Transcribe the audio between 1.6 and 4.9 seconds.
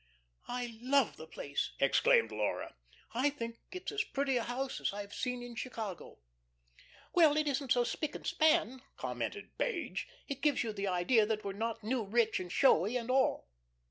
exclaimed Laura. "I think it's as pretty a house